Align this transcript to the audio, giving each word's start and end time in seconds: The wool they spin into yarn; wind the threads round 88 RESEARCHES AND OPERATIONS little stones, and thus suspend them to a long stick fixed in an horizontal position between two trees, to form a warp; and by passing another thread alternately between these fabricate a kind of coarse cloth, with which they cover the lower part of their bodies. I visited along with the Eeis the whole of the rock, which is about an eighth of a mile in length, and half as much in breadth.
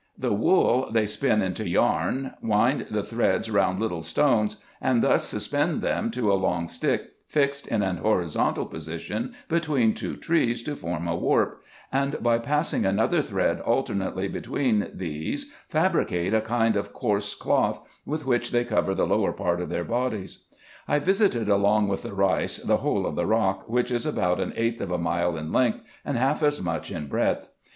The 0.17 0.33
wool 0.33 0.89
they 0.91 1.05
spin 1.05 1.43
into 1.43 1.69
yarn; 1.69 2.33
wind 2.41 2.87
the 2.89 3.03
threads 3.03 3.51
round 3.51 3.77
88 3.77 3.77
RESEARCHES 3.77 3.77
AND 3.81 3.81
OPERATIONS 3.81 3.81
little 3.81 4.01
stones, 4.41 4.57
and 4.81 5.03
thus 5.03 5.23
suspend 5.25 5.81
them 5.83 6.09
to 6.09 6.31
a 6.33 6.33
long 6.33 6.67
stick 6.67 7.11
fixed 7.27 7.67
in 7.67 7.83
an 7.83 7.97
horizontal 7.97 8.65
position 8.65 9.35
between 9.47 9.93
two 9.93 10.15
trees, 10.15 10.63
to 10.63 10.75
form 10.75 11.07
a 11.07 11.15
warp; 11.15 11.61
and 11.91 12.15
by 12.23 12.39
passing 12.39 12.83
another 12.83 13.21
thread 13.21 13.59
alternately 13.59 14.27
between 14.27 14.87
these 14.91 15.53
fabricate 15.69 16.33
a 16.33 16.41
kind 16.41 16.75
of 16.75 16.93
coarse 16.93 17.35
cloth, 17.35 17.79
with 18.03 18.25
which 18.25 18.49
they 18.49 18.63
cover 18.65 18.95
the 18.95 19.05
lower 19.05 19.31
part 19.31 19.61
of 19.61 19.69
their 19.69 19.85
bodies. 19.85 20.45
I 20.87 20.97
visited 20.97 21.47
along 21.47 21.89
with 21.89 22.01
the 22.01 22.09
Eeis 22.15 22.65
the 22.65 22.77
whole 22.77 23.05
of 23.05 23.15
the 23.15 23.27
rock, 23.27 23.69
which 23.69 23.91
is 23.91 24.07
about 24.07 24.39
an 24.39 24.53
eighth 24.55 24.81
of 24.81 24.89
a 24.89 24.97
mile 24.97 25.37
in 25.37 25.51
length, 25.51 25.83
and 26.03 26.17
half 26.17 26.41
as 26.41 26.59
much 26.59 26.89
in 26.89 27.05
breadth. 27.05 27.49